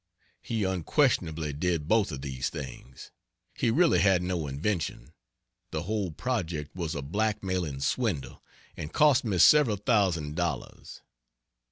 [0.41, 3.11] He unquestionably did both of these things.
[3.53, 5.13] He really had no invention;
[5.69, 8.41] the whole project was a blackmailing swindle,
[8.75, 11.01] and cost me several thousand dollars.